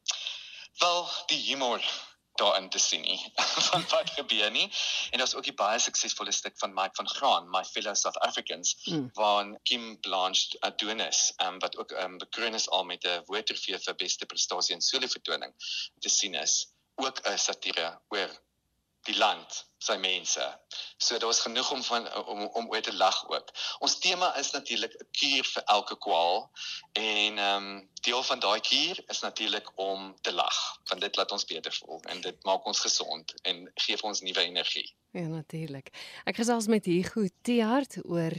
wel 0.78 1.08
die 1.26 1.38
humor 1.38 1.84
daarin 2.40 2.68
te 2.72 2.78
sien 2.78 3.04
nie 3.04 3.20
van 3.68 3.84
wat 3.92 4.10
gebeur 4.16 4.50
nie. 4.50 4.66
En 5.10 5.18
daar's 5.18 5.34
ook 5.34 5.46
'n 5.50 5.54
baie 5.62 5.78
suksesvolle 5.78 6.32
stuk 6.32 6.58
van 6.58 6.74
Mike 6.74 6.96
van 7.00 7.08
Graan, 7.08 7.50
My 7.50 7.64
Fellow 7.64 7.94
South 7.94 8.18
Africans, 8.18 8.76
mm. 8.84 9.10
waar 9.12 9.58
Kim 9.62 10.00
Blanche 10.00 10.60
Adonis, 10.60 11.32
um, 11.36 11.58
wat 11.58 11.76
ook 11.76 11.90
um, 11.90 12.18
bekroon 12.18 12.54
is 12.54 12.68
al 12.68 12.84
met 12.84 13.04
'n 13.04 13.22
woordtrofee 13.24 13.78
vir 13.78 13.94
beste 13.94 14.26
prestasie 14.26 14.74
in 14.74 14.80
solo 14.80 15.06
vertoning 15.06 15.54
te 15.98 16.08
sien 16.08 16.34
is. 16.34 16.72
Ook 16.94 17.20
'n 17.26 17.38
satire 17.38 18.00
oor 18.08 18.30
die 19.08 19.16
land, 19.16 19.66
sy 19.80 19.96
mense. 19.96 20.44
So 21.00 21.18
daar's 21.18 21.40
genoeg 21.40 21.70
om 21.72 21.82
van 21.82 22.08
om 22.24 22.42
om 22.46 22.68
oor 22.70 22.82
te 22.84 22.94
lag 22.96 23.18
ook. 23.30 23.52
Ons 23.78 23.98
tema 23.98 24.34
is 24.36 24.50
natuurlik 24.52 24.94
'n 24.94 25.06
kuur 25.20 25.44
vir 25.44 25.62
elke 25.76 25.96
kwaal 25.98 26.50
en 26.92 27.38
ehm 27.38 27.56
um, 27.56 27.88
deel 28.02 28.22
van 28.22 28.40
daai 28.40 28.60
kuur 28.60 29.02
is 29.06 29.20
natuurlik 29.20 29.72
om 29.74 30.14
te 30.20 30.32
lag, 30.32 30.58
want 30.88 31.00
dit 31.00 31.16
laat 31.16 31.32
ons 31.32 31.44
beter 31.44 31.72
voel 31.72 32.00
en 32.02 32.20
dit 32.20 32.44
maak 32.44 32.66
ons 32.66 32.80
gesond 32.80 33.34
en 33.42 33.70
gee 33.74 33.96
vir 33.96 34.08
ons 34.08 34.20
nuwe 34.20 34.40
energie. 34.40 34.94
Ja 35.10 35.26
natuurlik. 35.26 35.88
Ek 36.24 36.36
gesels 36.36 36.66
met 36.66 36.84
Hugo 36.84 37.26
Tiart 37.42 37.98
oor 38.04 38.36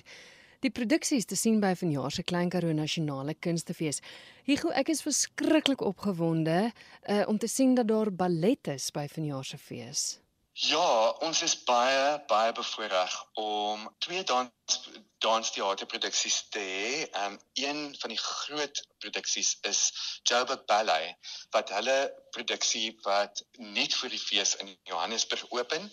die 0.62 0.72
produksies 0.72 1.26
te 1.26 1.36
sien 1.36 1.60
by 1.60 1.74
vanjaar 1.76 2.12
se 2.12 2.24
Klein 2.24 2.50
Karoo 2.50 2.74
Nasionale 2.74 3.34
Kunstefees. 3.34 4.02
Hugo, 4.46 4.70
ek 4.70 4.90
is 4.94 5.02
verskriklik 5.02 5.82
opgewonde 5.82 6.70
uh, 6.70 7.24
om 7.28 7.38
te 7.38 7.48
sien 7.48 7.74
dat 7.76 7.88
daar 7.88 8.12
ballet 8.14 8.68
is 8.68 8.92
by 8.92 9.08
vanjaar 9.08 9.46
se 9.46 9.58
fees. 9.58 10.22
Ja, 10.54 11.10
ons 11.28 11.42
is 11.42 11.64
baie 11.64 12.24
baie 12.28 12.52
bevoorreg 12.52 13.14
om 13.34 13.96
twee 13.98 14.24
dans 14.24 14.82
dansteaterproduksies 15.22 16.38
te 16.50 16.60
hê. 16.60 17.08
Um 17.26 17.40
een 17.54 17.96
van 18.00 18.10
die 18.10 18.18
groot 18.18 18.82
produksies 19.02 19.58
is 19.62 19.82
Joburg 20.24 20.66
Ballet 20.66 21.18
wat 21.56 21.70
hulle 21.76 21.98
produksie 22.32 22.92
wat 23.06 23.42
net 23.58 23.94
vir 24.00 24.14
die 24.14 24.22
fees 24.22 24.54
in 24.64 24.72
Johannesburg 24.88 25.44
open 25.50 25.88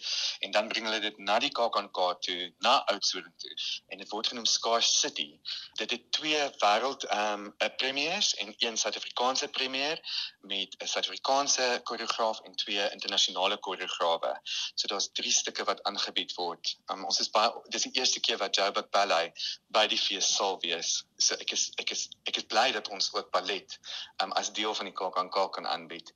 en 0.45 0.55
dan 0.55 0.69
bring 0.71 0.87
hulle 0.87 1.01
dit 1.03 1.19
na 1.19 1.39
die 1.43 1.51
KAKNK 1.51 2.01
toe, 2.27 2.39
na 2.65 2.77
Oudtshoorn 2.93 3.33
toe 3.43 3.55
en 3.89 4.03
dit 4.03 4.13
word 4.13 4.31
genoem 4.33 4.47
Scar 4.47 4.85
City. 4.87 5.29
Dit 5.81 5.95
het 5.97 6.07
twee 6.19 6.41
wêreld 6.63 7.09
um 7.17 7.49
'n 7.59 7.73
premiers 7.77 8.35
en 8.45 8.55
een 8.59 8.77
Suid-Afrikaanse 8.77 9.49
premier 9.49 10.01
met 10.41 10.77
'n 10.79 10.87
Suid-Afrikaanse 10.95 11.81
koreograaf 11.85 12.41
en 12.45 12.57
twee 12.57 12.91
internasionale 12.91 13.59
koreograwe. 13.59 14.41
So 14.75 14.87
daar's 14.87 15.11
drie 15.13 15.33
stukke 15.33 15.65
wat 15.65 15.83
aangebied 15.83 16.35
word. 16.35 16.77
Um 16.87 17.05
ons 17.05 17.21
is 17.21 17.31
baie 17.31 17.53
dis 17.69 17.83
die 17.83 17.97
eerste 18.01 18.21
keer 18.21 18.39
wat 18.39 18.55
Joburg 18.57 18.91
Ballet 18.91 19.18
by 19.75 19.85
die 19.91 19.99
fees 20.01 20.29
sal 20.37 20.59
wees. 20.63 20.91
So 21.19 21.37
ek 21.43 21.53
is 21.57 21.65
ek 21.83 21.93
is 21.95 22.03
ek 22.31 22.41
is 22.41 22.47
bly 22.53 22.67
dat 22.77 22.91
ons 22.95 23.11
ook 23.15 23.31
ballet 23.35 23.77
um 24.25 24.35
as 24.41 24.51
deel 24.59 24.75
van 24.79 24.89
die 24.89 24.95
KAKNK 25.01 25.39
kan 25.57 25.67
aanbied. 25.67 26.13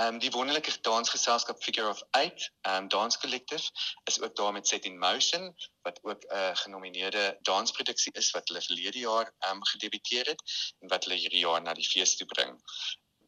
Um 0.00 0.18
die 0.22 0.32
wonderlike 0.34 0.74
dansgeselskap 0.88 1.62
Figure 1.64 1.90
of 1.90 2.02
8, 2.18 2.48
um 2.72 2.88
Dance 2.92 3.20
Collective 3.22 3.70
is 4.10 4.20
ook 4.20 4.36
daar 4.36 4.52
met 4.52 4.68
Set 4.68 4.88
in 4.90 4.98
Motion 4.98 5.50
wat 5.86 6.00
ook 6.02 6.24
'n 6.24 6.36
uh, 6.36 6.50
genomineerde 6.64 7.38
dansproduksie 7.42 8.12
is 8.12 8.30
wat 8.36 8.48
hulle 8.48 8.62
verlede 8.62 8.98
jaar 8.98 9.32
um 9.50 9.64
gedebuteer 9.72 10.26
het 10.34 10.42
en 10.80 10.88
wat 10.88 11.04
hulle 11.04 11.20
hierdie 11.20 11.46
jaar 11.46 11.62
na 11.62 11.74
die 11.74 11.88
fees 11.88 12.16
toe 12.16 12.26
bring. 12.26 12.60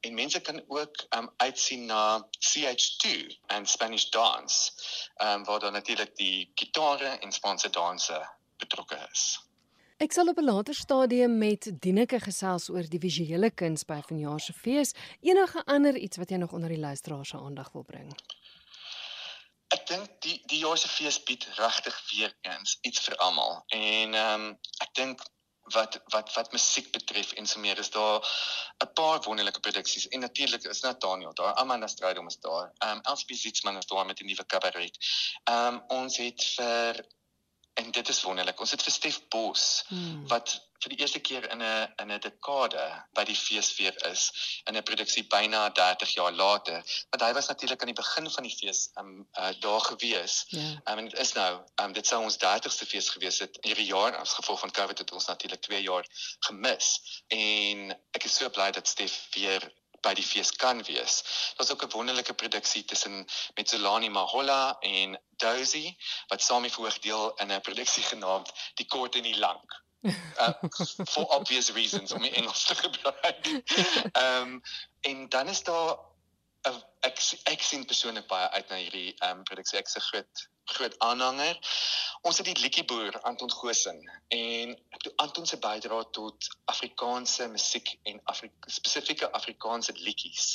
En 0.01 0.15
mense 0.15 0.41
kan 0.41 0.63
ook 0.69 1.07
um 1.17 1.31
uitsien 1.37 1.87
na 1.87 2.29
CH2 2.49 3.07
en 3.47 3.67
Spanish 3.67 4.09
dance. 4.11 4.73
Um 5.17 5.45
waar 5.45 5.61
dan 5.61 5.73
natuurlik 5.73 6.17
die 6.17 6.51
gitare 6.55 7.09
en 7.09 7.33
Spaanse 7.33 7.71
danse 7.71 8.36
betrokke 8.57 9.09
is. 9.13 9.41
Ek 9.97 10.13
sal 10.13 10.29
op 10.29 10.39
'n 10.39 10.45
later 10.45 10.75
stadium 10.75 11.39
met 11.39 11.71
Dieneke 11.81 12.21
gesels 12.21 12.69
oor 12.69 12.85
die 12.89 13.01
visuele 13.01 13.51
kuns 13.51 13.85
by 13.85 14.01
vanjaar 14.09 14.41
se 14.41 14.53
fees. 14.53 14.93
Enige 15.21 15.65
ander 15.65 15.97
iets 15.97 16.17
wat 16.17 16.31
jy 16.31 16.37
nog 16.37 16.53
onder 16.53 16.69
die 16.69 16.79
luisteraars 16.79 17.29
se 17.29 17.37
aandag 17.37 17.73
wil 17.73 17.83
bring? 17.83 18.13
Ek 19.69 19.87
dink 19.87 20.21
die 20.21 20.43
die 20.47 20.59
jaar 20.59 20.79
se 20.79 20.89
fees 20.89 21.23
bied 21.23 21.49
regtig 21.57 21.97
weer 22.11 22.37
eens 22.43 22.79
iets 22.83 23.01
vir 23.01 23.17
almal. 23.17 23.65
En 23.67 24.15
ehm 24.15 24.41
um, 24.41 24.59
ek 24.85 24.95
dink 24.95 25.25
wat 25.75 26.01
wat 26.13 26.33
wat 26.35 26.53
musiek 26.53 26.93
betref 26.93 27.33
en 27.33 27.47
so 27.47 27.61
meer 27.61 27.79
is 27.79 27.91
daar 27.91 28.21
'n 28.85 28.93
paar 28.93 29.23
wonderlike 29.23 29.61
produksies 29.61 30.09
en 30.09 30.21
natuurlik 30.21 30.65
is 30.65 30.81
Nathaniel 30.81 31.35
daar 31.35 31.55
Amanda 31.55 31.87
Strydom 31.87 32.27
is 32.27 32.39
daar 32.39 32.73
ehm 32.79 32.97
um, 32.97 33.01
Elsie 33.03 33.37
Zietsman 33.37 33.77
is 33.77 33.87
daar 33.87 34.07
met 34.07 34.21
'n 34.21 34.27
nuwe 34.27 34.45
kabaret. 34.45 34.97
Ehm 35.45 35.75
um, 35.75 35.83
ons 35.89 36.17
het 36.17 36.45
vir 36.57 37.07
en 37.77 37.91
dit 37.91 38.09
is 38.09 38.23
wonderlik. 38.23 38.61
Ons 38.61 38.71
het 38.71 38.83
vir 38.83 38.93
Stef 38.93 39.21
Bos 39.33 39.85
hmm. 39.89 40.25
wat 40.31 40.55
vir 40.83 40.93
die 40.93 40.99
eerste 41.01 41.21
keer 41.25 41.45
in 41.53 41.63
'n 41.63 41.93
in 42.03 42.13
'n 42.13 42.21
dekade 42.25 42.85
by 43.19 43.25
die 43.25 43.37
feesfeer 43.37 43.97
is 44.11 44.23
in 44.69 44.77
'n 44.77 44.83
produksie 44.83 45.25
byna 45.35 45.69
30 45.71 46.15
jaar 46.15 46.33
later. 46.33 46.83
Want 47.11 47.23
hy 47.23 47.33
was 47.33 47.49
natuurlik 47.49 47.81
aan 47.81 47.93
die 47.93 48.03
begin 48.03 48.31
van 48.31 48.49
die 48.49 48.57
fees 48.57 48.91
um 49.01 49.29
uh, 49.39 49.53
daar 49.61 49.81
gewees. 49.81 50.45
Ja. 50.49 50.61
Yeah. 50.61 50.73
Um, 50.73 50.99
en 50.99 51.09
dit 51.09 51.19
is 51.19 51.33
nou 51.33 51.53
um 51.83 51.93
dit 51.93 52.07
sou 52.07 52.23
ons 52.23 52.39
30ste 52.45 52.87
fees 52.93 53.09
gewees 53.09 53.39
het 53.39 53.59
hierdie 53.61 53.91
jaar 53.93 54.17
as 54.17 54.37
gevolg 54.41 54.61
van 54.61 54.71
Covid 54.71 54.99
het 54.99 55.13
ons 55.13 55.27
natuurlik 55.27 55.61
2 55.61 55.83
jaar 55.83 56.07
gemis. 56.49 57.23
En 57.29 57.91
ek 58.13 58.25
is 58.25 58.35
so 58.35 58.49
bly 58.49 58.71
dat 58.71 58.89
Stef 58.89 59.27
weer 59.35 59.73
by 60.07 60.15
die 60.15 60.25
fees 60.25 60.53
kan 60.61 60.83
wees. 60.87 61.23
Daar's 61.57 61.73
ook 61.73 61.83
'n 61.85 61.97
wonderlike 61.97 62.35
produksie 62.35 62.85
tussen 62.85 63.27
met 63.55 63.69
Solani 63.69 64.09
Mahola 64.09 64.77
en 64.81 65.21
Dozy 65.37 65.97
wat 66.29 66.43
saam 66.43 66.63
die 66.63 66.73
voordeel 66.73 67.35
in 67.43 67.53
'n 67.53 67.61
produksie 67.61 68.03
genaamd 68.13 68.53
Die 68.75 68.87
Kort 68.87 69.15
en 69.15 69.23
die 69.23 69.39
Lank. 69.39 69.85
Uh, 70.39 70.53
for 71.09 71.25
obvious 71.35 71.71
reasons 71.71 72.13
om 72.13 72.25
in 72.25 72.35
Engels 72.35 72.65
te 72.65 72.75
gebruik. 72.75 73.47
Ehm 74.13 74.43
um, 74.43 74.63
en 75.01 75.29
dan 75.29 75.49
is 75.49 75.63
daar 75.63 75.97
'n 76.63 76.83
ek 77.01 77.23
ek 77.53 77.63
sien 77.63 77.85
persoonlik 77.85 78.27
baie 78.29 78.49
uit 78.51 78.69
na 78.71 78.77
hierdie 78.77 79.15
ehm 79.19 79.39
um, 79.39 79.45
produksie. 79.45 79.79
Ek's 79.79 79.97
'n 79.97 80.07
groot 80.11 80.49
groot 80.67 80.99
aanhanger. 80.99 81.59
Ons 82.27 82.41
het 82.41 82.49
die 82.49 82.57
liedjieboer 82.59 83.21
Anton 83.29 83.51
Gosing 83.51 84.01
en 84.35 84.73
Anton 85.23 85.47
se 85.47 85.59
bydrae 85.63 86.09
tot 86.11 86.49
Afrikaanse 86.73 87.47
musiek 87.53 87.93
en 88.11 88.19
Afri 88.33 88.51
spesifieke 88.67 89.31
Afrikaanse 89.39 89.95
liedjies. 89.95 90.49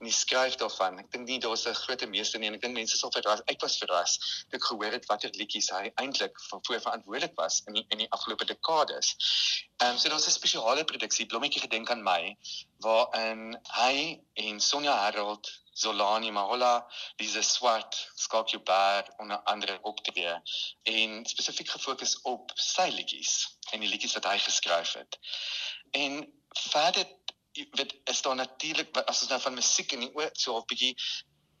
En 0.00 0.08
hy 0.08 0.14
skryf 0.16 0.56
daarvan. 0.58 0.98
Ek 1.04 1.12
dink 1.14 1.28
nie 1.28 1.38
daar's 1.44 1.66
'n 1.66 1.78
groot 1.84 2.06
meester 2.08 2.40
nie 2.40 2.48
en 2.48 2.58
ek 2.58 2.64
dink 2.66 2.74
mense 2.74 2.98
sal 2.98 3.14
verras. 3.14 3.44
Ek 3.46 3.62
was 3.62 3.78
verras 3.78 4.18
toe 4.50 4.58
ek 4.58 4.64
gehoor 4.64 4.92
het 4.92 5.06
watter 5.06 5.30
liedjies 5.38 5.70
hy 5.70 5.92
eintlik 5.94 6.40
voor 6.48 6.60
verantwoordelik 6.66 7.36
was 7.36 7.62
in 7.66 7.74
die, 7.74 7.86
in 7.88 7.98
die 7.98 8.10
afgelope 8.10 8.44
dekades. 8.44 9.14
Ehm 9.78 9.90
um, 9.90 9.98
so 9.98 10.08
daar's 10.08 10.26
'n 10.26 10.30
spesiale 10.30 10.84
produksie 10.84 11.26
Blommetjie 11.26 11.62
gedenk 11.62 11.90
aan 11.90 12.02
my 12.02 12.36
waarin 12.80 13.60
hy 13.78 14.20
en 14.34 14.60
Sonja 14.60 14.96
Harold 14.96 15.61
Zolani 15.72 16.30
Mahola, 16.30 16.86
Lise 17.18 17.42
Swart, 17.42 17.96
Skalkjou 18.14 18.62
Baer 18.62 19.08
onder 19.18 19.40
andere 19.42 19.78
optree 19.82 20.34
en 20.82 21.24
spesifiek 21.26 21.68
gefokus 21.68 22.20
op 22.28 22.52
sy 22.54 22.88
liedjies 22.92 23.56
en 23.72 23.80
die 23.80 23.88
liedjies 23.88 24.14
wat 24.18 24.28
hy 24.30 24.38
geskryf 24.38 24.92
het. 24.92 25.18
En 25.90 26.22
verder 26.68 27.06
weet 27.52 27.94
is 28.04 28.22
daar 28.22 28.34
natuurlik 28.34 28.96
as 28.96 29.22
ons 29.22 29.30
nou 29.30 29.40
van 29.40 29.54
musiek 29.54 29.92
en 29.92 30.00
die 30.00 30.28
so 30.32 30.56
'n 30.56 30.66
bietjie 30.66 30.94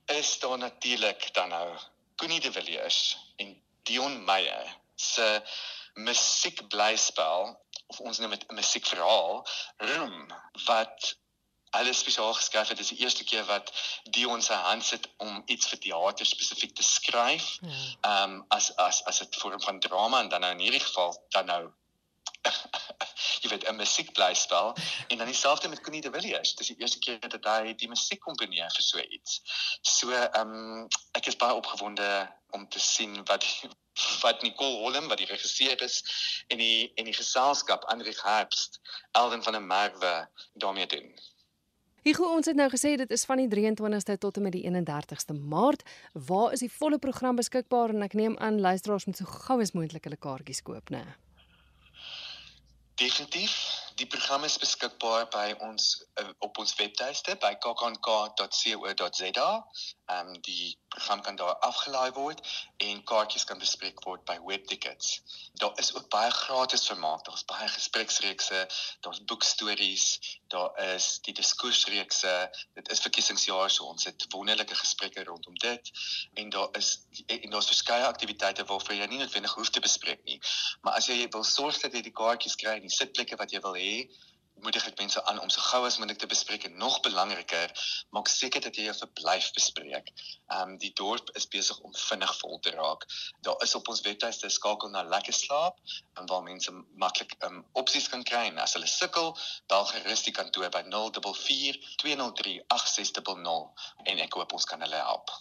is 0.06 0.38
daar 0.38 0.58
natuurlik 0.58 1.34
dan 1.34 1.48
nou 1.48 1.78
Connie 2.16 2.40
de 2.40 2.52
Villiers 2.52 3.16
en 3.36 3.62
Dion 3.82 4.24
Meyer 4.24 4.76
se 4.94 5.42
musiekblyspel 5.94 7.66
of 7.86 8.00
ons 8.00 8.18
noem 8.18 8.30
dit 8.30 8.44
'n 8.48 8.54
musiekverhaal 8.54 9.46
wat 10.64 11.16
alles 11.72 11.98
spesiaal 11.98 12.34
geskryf 12.34 12.68
het. 12.68 12.76
Dit 12.76 12.90
is 12.90 12.96
die 12.96 13.04
eerste 13.04 13.24
keer 13.24 13.44
wat 13.48 13.72
Dion 14.10 14.42
sy 14.44 14.54
hand 14.54 14.84
sit 14.84 15.08
om 15.16 15.42
iets 15.46 15.68
vir 15.72 15.78
teater 15.84 16.26
spesifiek 16.28 16.74
te 16.76 16.84
skryf. 16.84 17.46
Ja. 17.60 17.76
Ehm 18.00 18.32
um, 18.32 18.44
as 18.48 18.72
as 18.76 19.02
as 19.08 19.22
dit 19.24 19.38
vorm 19.40 19.62
van 19.62 19.80
drama 19.80 20.20
en 20.20 20.28
dan 20.28 20.44
nou 20.44 20.52
in 20.52 20.66
hierdie 20.66 20.84
geval 20.84 21.16
dan 21.36 21.46
nou 21.46 21.62
jy 23.42 23.48
weet 23.48 23.64
'n 23.68 23.76
musiekblyspel 23.76 24.76
en 25.08 25.18
dan 25.18 25.26
dieselfde 25.26 25.68
met 25.68 25.80
Connie 25.80 26.02
de 26.02 26.10
Villiers. 26.10 26.54
Dis 26.54 26.66
die 26.66 26.78
eerste 26.78 26.98
keer 26.98 27.28
dat 27.28 27.44
hy 27.44 27.74
die 27.74 27.88
musiek 27.88 28.20
komponeer 28.20 28.70
vir 28.76 28.86
so 28.88 28.98
iets. 28.98 29.40
So 29.82 30.10
ehm 30.10 30.54
um, 30.56 30.86
ek 31.18 31.26
is 31.32 31.40
baie 31.40 31.54
opgewonde 31.54 32.10
om 32.50 32.68
te 32.68 32.80
sien 32.80 33.24
wat 33.24 33.40
die, 33.40 33.70
wat 34.20 34.42
Nicole 34.42 34.78
Holm 34.84 35.08
wat 35.08 35.18
die 35.18 35.32
regisseur 35.32 35.82
is 35.82 36.02
en 36.48 36.58
die 36.58 36.92
en 36.94 37.08
die 37.08 37.20
geselskap 37.20 37.84
Andri 37.84 38.14
Herbst, 38.22 38.80
Elden 39.12 39.42
van 39.42 39.52
der 39.52 39.68
Merwe 39.74 40.16
daarmee 40.52 40.86
doen. 40.86 41.14
Hugo, 42.02 42.26
ons 42.34 42.48
het 42.50 42.56
nou 42.58 42.66
gesê 42.70 42.96
dit 42.98 43.10
is 43.14 43.22
van 43.30 43.38
die 43.38 43.48
23ste 43.50 44.16
tot 44.18 44.36
en 44.36 44.42
met 44.42 44.52
die 44.56 44.64
31ste 44.66 45.36
Maart. 45.38 45.84
Waar 46.12 46.52
is 46.52 46.64
die 46.64 46.72
volle 46.72 46.98
program 46.98 47.38
beskikbaar 47.38 47.94
en 47.94 48.02
ek 48.02 48.16
neem 48.18 48.34
aan 48.42 48.58
luisteraars 48.60 49.06
moet 49.06 49.20
so 49.20 49.28
gou 49.44 49.60
as 49.62 49.70
moontlik 49.76 50.08
hulle 50.08 50.18
kaartjies 50.18 50.64
koop, 50.66 50.90
né? 50.90 51.04
Definitief. 52.98 53.54
Die 53.94 54.06
program 54.10 54.42
is 54.44 54.58
beskikbaar 54.58 55.28
by 55.30 55.54
ons 55.68 56.02
uh, 56.18 56.26
op 56.42 56.58
ons 56.58 56.74
webtuiste 56.80 57.36
by 57.38 57.54
kknk.co.za. 57.62 59.48
Ehm 60.10 60.26
um, 60.26 60.34
die 60.42 60.74
program 60.92 61.22
kan 61.22 61.36
daar 61.36 61.56
afgelaai 61.68 62.12
word 62.12 62.40
en 62.76 63.02
kaartjies 63.10 63.44
kan 63.48 63.58
bespreek 63.58 64.00
word 64.04 64.24
by 64.28 64.36
Webtickets. 64.44 65.22
Daar 65.62 65.78
is 65.82 65.92
ook 65.94 66.08
baie 66.12 66.30
gratis 66.30 66.86
vermaak. 66.86 67.24
Daar's 67.24 67.44
baie 67.44 67.68
gespreksreekse, 67.68 68.66
daar's 69.00 69.22
boekstories, 69.24 70.06
daar 70.48 70.76
is 70.94 71.06
die 71.26 71.34
diskursreekse. 71.34 72.34
Dit 72.74 72.90
is 72.92 73.00
verkiesingsjaar 73.06 73.70
so 73.70 73.88
ons 73.92 74.04
het 74.10 74.26
wonderlike 74.34 74.74
gesprekke 74.74 75.24
rondom 75.24 75.54
dit 75.64 75.92
en 76.34 76.50
daar 76.50 76.68
is 76.78 76.90
en 77.26 77.50
daar's 77.50 77.70
verskeie 77.72 78.04
aktiwiteite 78.06 78.64
waarvoor 78.68 78.98
jy 78.98 79.08
nie 79.08 79.22
noodwendig 79.22 79.54
hoef 79.54 79.70
te 79.70 79.80
bespreek 79.80 80.24
nie. 80.28 80.40
Maar 80.82 81.00
as 81.00 81.08
jy 81.08 81.28
wil 81.32 81.44
sorg 81.44 81.80
dat 81.80 81.96
jy 81.96 82.04
die 82.04 82.16
kaartjies 82.22 82.58
kry 82.60 82.76
en 82.76 82.86
die 82.88 82.96
sitplekke 82.96 83.40
wat 83.40 83.52
jy 83.54 83.60
wil 83.64 83.78
hê, 83.78 83.96
moedig 84.62 84.86
ek 84.88 84.98
mense 85.00 85.22
aan 85.30 85.40
om 85.42 85.50
so 85.52 85.60
gou 85.60 85.80
as 85.86 85.98
moontlik 85.98 86.20
te 86.22 86.28
bespreek 86.30 86.64
en 86.68 86.76
nog 86.80 87.00
belangriker, 87.06 87.74
maak 88.16 88.30
seker 88.30 88.62
dat 88.64 88.78
jy 88.78 88.86
jou 88.88 88.94
verblyf 89.00 89.50
bespreek. 89.58 90.12
Ehm 90.52 90.74
um, 90.74 90.78
die 90.84 90.92
dorp 91.00 91.30
is 91.40 91.48
besig 91.54 91.78
om 91.88 91.94
vinnig 92.04 92.34
vol 92.40 92.58
te 92.66 92.74
raak. 92.76 93.06
Daar 93.48 93.62
is 93.66 93.74
op 93.78 93.88
ons 93.92 94.02
webtuiste 94.06 94.50
skakel 94.56 94.94
na 94.94 95.04
lekker 95.14 95.36
slaap 95.38 95.78
en 96.20 96.30
waar 96.32 96.42
mense 96.48 96.74
maklik 97.04 97.36
ehm 97.38 97.60
um, 97.60 97.62
opsies 97.84 98.08
kan 98.14 98.26
kry 98.32 98.44
en 98.50 98.60
as 98.64 98.76
hulle 98.78 98.90
sukkel, 98.96 99.32
bel 99.72 99.88
gerus 99.94 100.26
die 100.28 100.36
kantoor 100.40 100.70
by 100.74 100.84
044 100.90 101.80
203 102.04 102.58
8600 102.80 103.88
en 104.12 104.26
ek 104.26 104.38
hoop 104.40 104.60
ons 104.60 104.68
kan 104.74 104.86
hulle 104.86 105.06
help. 105.08 105.38